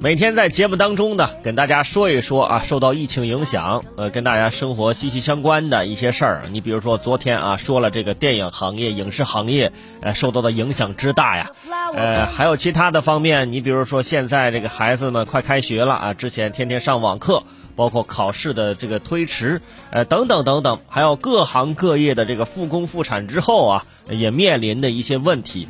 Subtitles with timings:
[0.00, 6.42] 每天在节目当中呢，跟大家说一说啊，受到疫情影响，呃，跟大家生活息息相关的一些事儿。
[6.52, 11.50] 你比如说昨天啊，说了这个电影行业、影视行业，呃，受到的影响之大呀。
[11.96, 17.42] 呃，还有其他的方面，你比如说现在这个孩子们快开学了啊，之前天天上网课，
[17.78, 19.60] 包括考试的这个推迟，
[19.92, 25.68] 呃，等等等等，还有各行各业的这个复工复产之后啊，也面临的一些问题。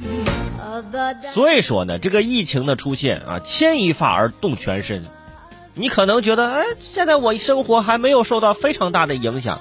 [1.35, 5.05] 所以说呢，这个疫情的出现啊，牵一发而动全身。
[5.75, 9.61] 你可能觉得，哎，现在我生活还没有受到非常大的影响。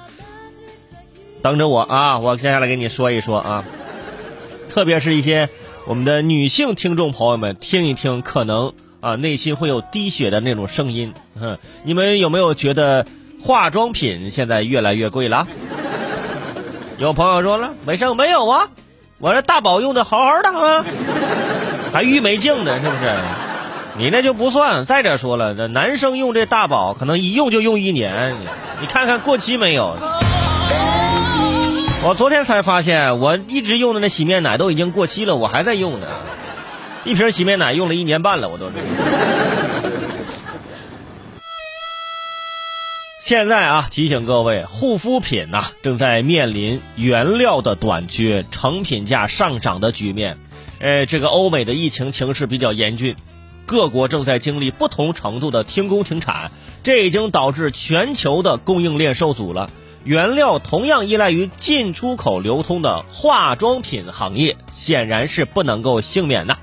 [1.42, 3.64] 等着我啊，我接下来给你说一说啊，
[4.70, 5.50] 特别是一些
[5.86, 11.14] 我们的女性听众朋友们听一听，可能啊内心会有滴血的那种声音。
[11.38, 13.06] 哼，你们有没有觉得
[13.42, 15.46] 化妆品现在越来越贵了？
[16.98, 18.68] 有朋友说了，没生没有啊。
[19.20, 20.84] 我这大宝用的好好的啊，
[21.92, 23.14] 还郁美净呢，是不是？
[23.96, 24.84] 你那就不算。
[24.84, 28.36] 再者说了，这男生用这大宝，可能一用就用一年，
[28.80, 29.96] 你看看过期没有？
[32.04, 36.06] 我昨天才发现，我一直用的那洗面奶都已经过期了，我还在用呢。
[37.04, 38.70] 一瓶洗面奶用了一年半了，我都。
[43.20, 50.38] 现在啊，提醒各位，护肤品呐正在面临原料的短缺、成品价上涨的局面。
[50.80, 53.16] 呃，这个欧美的疫情形势比较严峻，
[53.66, 56.50] 各国正在经历不同程度的停工停产，
[56.82, 59.70] 这已经导致全球的供应链受阻了。
[60.04, 66.56] 原料同样依赖于进出口流通的化妆品行业，显然是不能够幸免的。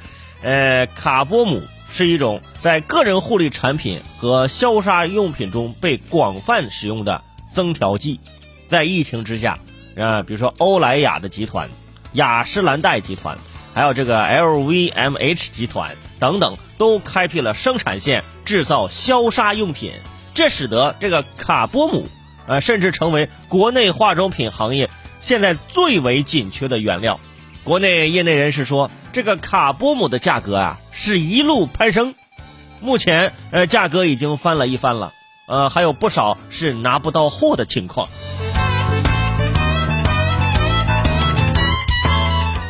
[0.45, 1.63] 呃，卡波姆。
[1.87, 8.19] 是一种在个人护理产品和消杀用品中被广泛使用的增调剂，
[8.67, 9.59] 在疫情之下，
[9.95, 11.69] 啊，比如说欧莱雅的集团、
[12.11, 13.37] 雅诗兰黛集团，
[13.73, 19.93] 还有这个 LVMH 集团等等，都开辟了生产线，制造消杀用品，
[20.33, 22.09] 这使得这个卡波姆，
[22.45, 24.89] 呃，甚至成为国内化妆品行业
[25.21, 27.21] 现在最为紧缺的原料。
[27.63, 32.15] 国内业内人士说，这个卡波姆的价格啊是一路攀升，
[32.81, 35.13] 目前呃价格已经翻了一番了，
[35.47, 38.09] 呃还有不少是拿不到货的情况。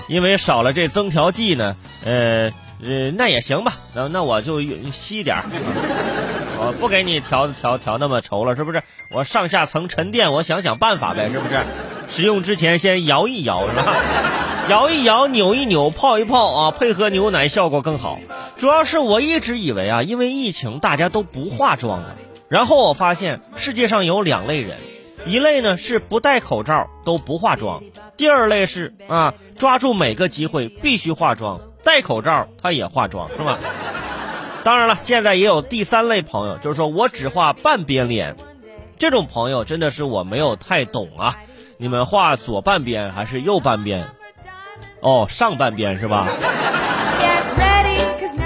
[0.07, 4.61] 因为少了这增调剂呢，呃呃那也行吧，那那我就
[4.91, 5.45] 稀点儿，
[6.61, 8.83] 我不给你调调调那么稠了，是不是？
[9.09, 11.65] 我上下层沉淀，我想想办法呗，是不是？
[12.07, 13.95] 使用之前先摇一摇，是吧？
[14.67, 18.19] 摇一摇，扭一扭，泡一泡啊，配合牛奶效果更好。
[18.57, 22.15] 主要是我一直以为啊，因为疫情大家都不化妆了。
[22.49, 24.79] 然后我发现世界上有两类人，
[25.27, 27.83] 一类呢是不戴口罩都不化妆，
[28.17, 33.59] 第二类是啊抓住每个机会必须化妆，戴口罩他也化妆，是吧？
[34.63, 38.35] 当然了，现在也有第三类朋友，就是说我只画半边脸，
[38.97, 41.37] 这种朋友真的是我没有太懂啊。
[41.77, 44.07] 你们画左半边还是右半边？
[45.05, 46.27] 哦，上半边是吧？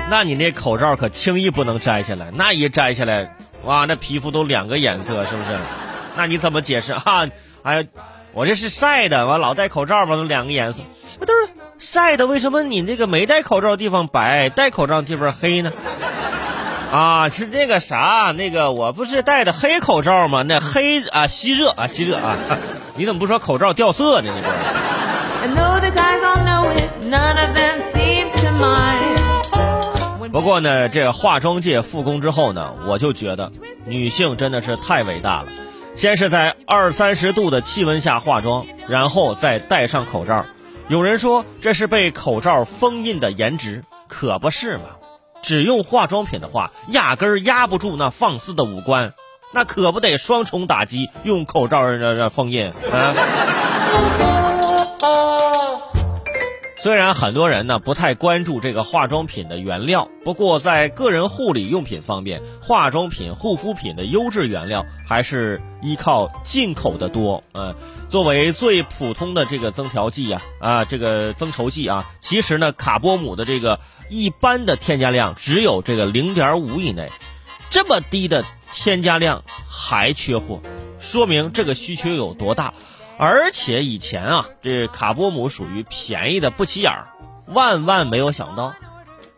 [0.10, 3.34] 那你那口罩可轻易不能摘下来，那一摘下来，
[3.64, 5.58] 哇，那皮肤都两个颜色，是不是？
[6.18, 7.30] 那你怎么解释啊？
[7.64, 7.88] 哎，
[8.34, 10.84] 我这是晒的，完老戴口罩嘛，都两个颜色，
[11.18, 11.48] 不都是
[11.78, 12.28] 晒的？
[12.28, 15.72] 为什么你这个没戴口罩的地方白，戴口罩地方黑呢？
[16.92, 20.44] 啊，是那个啥，那个我不是戴的黑口罩吗？
[20.44, 22.36] 那黑啊吸热啊吸热啊，
[22.96, 24.34] 你怎么不说口罩掉色呢？
[24.36, 24.89] 你这。
[30.32, 33.52] 不过呢，这化妆界复工之后呢，我就觉得
[33.86, 35.48] 女性真的是太伟大了。
[35.96, 40.46] 先是在二三十度的气温下化妆，然后再戴上口罩。
[40.88, 44.84] 有人说这是被口罩封印的颜值，可不是嘛？
[45.42, 49.14] 只用化妆品的话，压根儿压不住那放肆的五官，
[49.54, 53.16] 那可不得双重打击，用口罩让让封印啊！
[56.82, 67.44] 虽然很多人呢不太关注这个化妆品的原料，不过在个人护理用品方面，化妆品、护肤品的优质原料还是依靠进口的多。
[67.54, 67.76] 嗯，
[68.08, 77.12] 作为最普通的这个增调剂啊啊，这个增稠剂啊，其实呢，卡波姆的这个一般的添加量只有这个零点五以内，
[77.70, 80.62] 这么低的添加量还缺货，
[81.02, 82.74] 说明这个需求有多大。
[83.20, 87.10] 而且以前啊，这卡波姆属于便宜的不起眼儿，
[87.48, 88.74] 万万没有想到，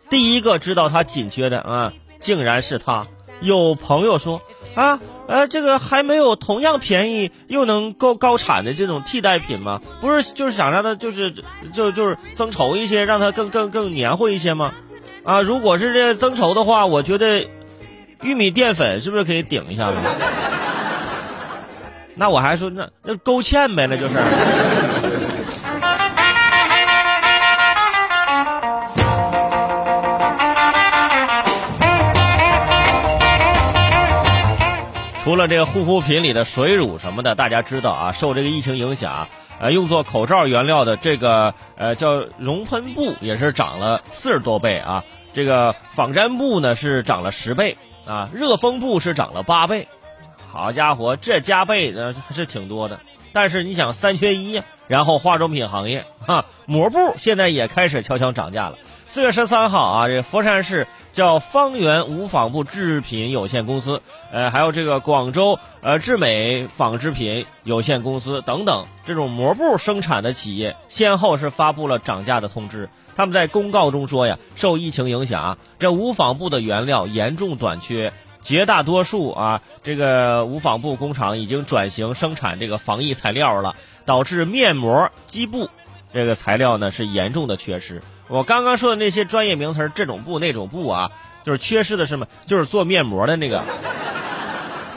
[0.07, 3.07] 第一个知道它紧缺的啊，竟然是他。
[3.41, 4.39] 有朋友说
[4.75, 9.81] 啊，呃，这个还没有同样便宜又能够高产的这种替代品吗？
[9.99, 11.33] 不是，就是想让它就是
[11.73, 14.75] 就就是增稠一些，让它更更更黏糊一些吗？
[15.23, 17.47] 啊，如果是这增稠的话，我觉得
[18.21, 19.97] 玉米淀粉是不是可以顶一下子？
[22.15, 24.15] 那我还说那那勾芡呗，那就是。
[35.23, 39.29] 除了这个护肤品里的水乳什么的，大家知道啊，受这个疫情影响，
[39.59, 45.03] 呃，用作口罩原料的这个呃叫熔喷布也是涨了四十多倍啊，
[45.33, 49.87] 这个仿粘布呢是涨了十倍啊，热风布是涨了八倍，
[50.51, 52.99] 好家伙，这加倍的还是挺多的。
[53.31, 58.77] 但是你想三缺一，然后化妆品行业哈抹布现在也开始悄悄涨价了。
[59.07, 64.01] 四月十三号啊，这佛山市叫方圆无纺布制品有限公司，
[64.33, 72.89] 呃，还有这个广州呃智美纺织品有限公司等等这种膜布生产的企业，先后是发布了涨价的通知。
[73.15, 85.69] 他们在公告中说呀，受疫情影响，这无纺布的原料严重短缺，绝大多数啊这个无纺布工厂已经转型生产这个防疫材料了，导致面膜、基布
[86.13, 88.01] 这个材料呢是严重的缺失。
[88.27, 91.11] 我刚刚说的那些专业名词这种布那种布啊，
[91.43, 92.27] 就是缺失的什么？
[92.45, 93.63] 就是做面膜的那个。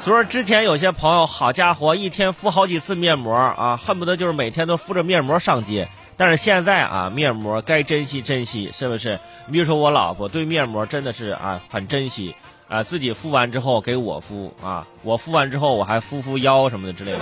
[0.01, 5.89] 所以说之前有些朋友，好家伙，一天敷好几次面膜啊，恨不得就是每天都敷着面膜上街。
[6.17, 9.19] 但是现在啊，面膜该珍惜珍惜，是不是？
[9.47, 12.37] 你比如说我老婆对面膜真的是啊很珍惜
[12.69, 17.19] 啊，自己敷完之后给我敷啊，我敷完之后我还敷敷腰什么的之类的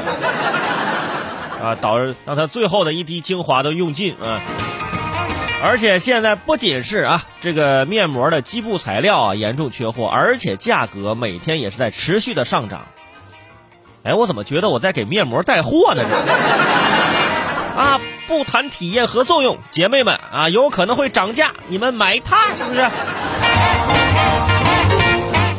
[1.61, 4.41] 啊，导致让他最后的一滴精华都用尽啊。
[5.65, 12.87] 而且现在不仅是啊，这个面膜的基布材料啊严重缺货，而且价格每天也是在持续的上涨。
[14.03, 16.03] 哎，我怎么觉得我在给面膜带货呢？
[17.77, 22.81] 啊，不谈体验和作用，姐妹们啊，有可能会涨价，你们买它是不是？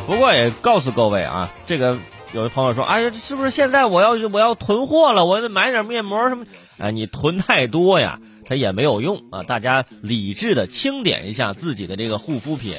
[0.05, 1.97] 不过也告诉各位啊，这个
[2.33, 5.25] 有的朋友说，哎呀，是不是现在我要我要囤货了？
[5.25, 6.45] 我得买点面膜什么？
[6.77, 8.19] 哎，你囤太多呀。
[8.45, 9.41] 它也没有用啊！
[9.43, 12.75] 大家理智的清点一下自己的这个护肤品。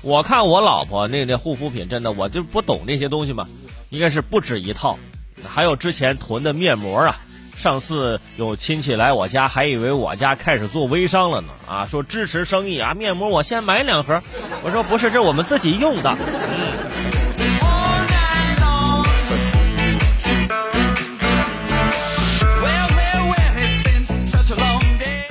[0.00, 3.48] 我看我老婆那那护肤品真的，我就不懂那些东西嘛，
[3.90, 4.96] 应该是不止一套。
[5.44, 7.20] 还有之前囤的面膜啊，
[7.62, 14.20] 上次有亲戚来我家，还以为我家开始做微商了呢啊，说支持生意啊，面膜我先买两盒。
[14.64, 16.12] 我说不是，这是我们自己用的。
[16.18, 16.82] 嗯。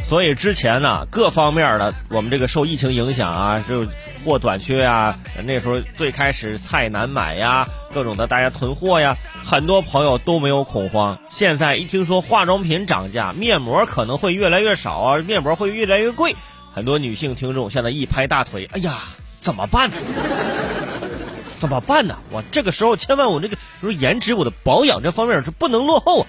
[0.06, 3.86] 所以之前呢，各方面的我们这个受疫情影响啊，就
[4.24, 11.18] 货短缺呀，那时候最开始菜难买呀，各种的大家囤货呀，很多朋友都没有恐慌。
[11.30, 16.36] 现在一听说化妆品涨价，面膜可能会越来越少啊，面膜会越来越贵，
[16.74, 19.00] 很多女性听众现在一拍大腿，哎呀，
[19.42, 19.98] 怎么办呢？
[21.60, 22.18] 怎么办呢？
[22.32, 26.28] 我这个时候千万我这个说颜值，我的保养这方面是不能落后啊。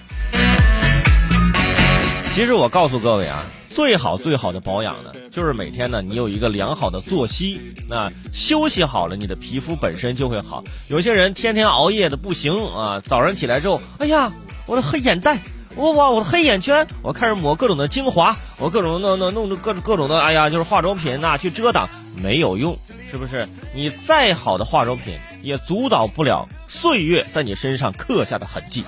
[2.33, 3.43] 其实我告诉各位啊。
[3.73, 7.59] 最好最好的保养呢，就是每天呢，你有一个良好的作息，
[7.89, 10.63] 那休息好了，你的皮肤本身就会好。
[10.89, 14.31] 有些人天天熬夜的不行啊，早上起来之后，哎呀，
[14.67, 15.41] 我的黑眼袋，
[15.75, 21.89] 我哇，我的黑眼圈，我开始抹各种的精华，我各种弄弄弄各各种的，哎呀，就是化妆品呐，去遮挡
[22.21, 22.77] 没有用，
[23.09, 23.47] 是不是？
[23.73, 28.83] 你再好的化妆品也阻挡不了岁月在你身上刻下的痕迹。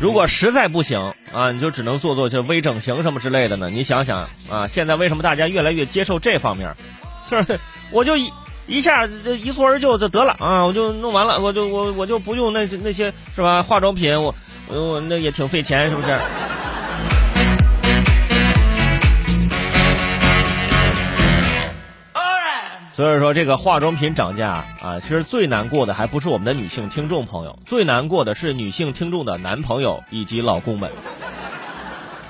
[0.00, 3.68] 如果实在不行啊，你就只能做做就微整形什么之类的呢。
[3.68, 6.72] 你想想啊，现在为什么大家越来越接受这方面？
[7.28, 7.58] 就 是
[7.90, 8.32] 我就一
[8.66, 13.62] 一下一蹴而就就得了啊，我就弄完了，我就我我就不用那那些是吧？
[13.62, 14.34] 化妆品我
[14.68, 16.18] 我那也挺费钱，是不是？
[22.98, 30.90] 所以说，这个化妆品涨价啊，其实最难过的还不是我们的女性听众朋友，最难过的是女性听众的男朋友以及老公们。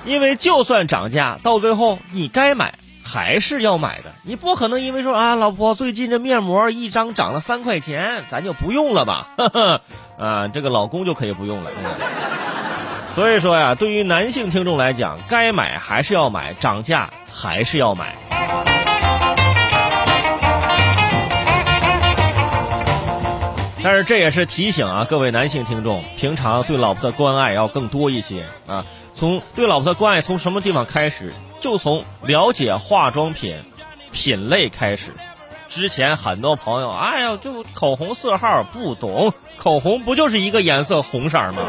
[0.05, 9.27] 因为就算涨价，到最后你该买还是要买的，你不可能因为说啊，老婆最近这面膜一张涨了三块钱，咱就不用了吧？
[10.19, 11.71] 啊，这个老公就可以不用了。
[13.15, 18.15] 所以说呀，对于男性听众来讲，该买还是要买，涨价还是要买。
[23.81, 28.85] 但是这也是提醒啊，各位男性听众，平常对老婆的关爱要更多一些啊。
[29.13, 31.33] 从对老婆的关爱从什么地方开始？
[31.61, 33.57] 就从了解化妆品
[34.11, 35.11] 品类开始。
[35.69, 41.63] 之前很多朋友，哎呀，就口红色号不懂，口红不就是一个颜色红色吗？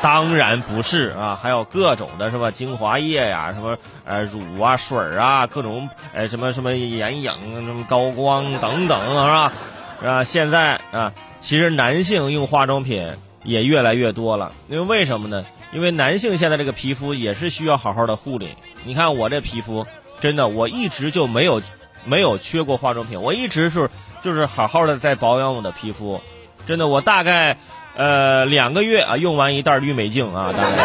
[0.00, 7.32] 当然不是啊，还有各种的什么精华液呀，什么呃乳啊、水啊，各种呃什么什么眼影、
[7.66, 9.52] 什么高光等等，是吧？
[10.00, 10.24] 是吧？
[10.24, 15.44] 现在啊，其实男性用化妆品也越来越多了，因为为什么呢？
[15.72, 18.48] 因为男性现在这个皮肤也是需要好好的护理。
[18.84, 19.84] 你看我这皮肤，
[20.20, 21.60] 真的我一直就没有
[22.04, 23.90] 没有缺过化妆品，我一直是
[24.22, 26.20] 就是好好的在保养我的皮肤。
[26.64, 27.56] 真的，我大概
[27.96, 30.76] 呃两个月啊用完一袋氯美净啊，大概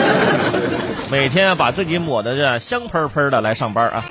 [1.10, 4.04] 每天把自己抹的这香喷喷的来上班啊。